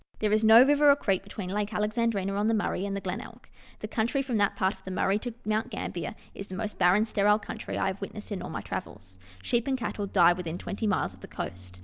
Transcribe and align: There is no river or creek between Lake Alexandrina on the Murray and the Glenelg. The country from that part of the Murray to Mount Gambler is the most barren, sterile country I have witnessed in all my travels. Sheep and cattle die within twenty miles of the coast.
There 0.17 0.31
is 0.33 0.43
no 0.43 0.63
river 0.63 0.89
or 0.89 0.95
creek 0.95 1.21
between 1.21 1.51
Lake 1.51 1.75
Alexandrina 1.75 2.33
on 2.33 2.47
the 2.47 2.55
Murray 2.55 2.87
and 2.87 2.95
the 2.95 3.01
Glenelg. 3.01 3.47
The 3.81 3.87
country 3.87 4.23
from 4.23 4.37
that 4.37 4.55
part 4.55 4.73
of 4.73 4.83
the 4.83 4.89
Murray 4.89 5.19
to 5.19 5.35
Mount 5.45 5.69
Gambler 5.69 6.15
is 6.33 6.47
the 6.47 6.55
most 6.55 6.79
barren, 6.79 7.05
sterile 7.05 7.37
country 7.37 7.77
I 7.77 7.85
have 7.85 8.01
witnessed 8.01 8.31
in 8.31 8.41
all 8.41 8.49
my 8.49 8.61
travels. 8.61 9.19
Sheep 9.43 9.67
and 9.67 9.77
cattle 9.77 10.07
die 10.07 10.33
within 10.33 10.57
twenty 10.57 10.87
miles 10.87 11.13
of 11.13 11.19
the 11.21 11.27
coast. 11.27 11.79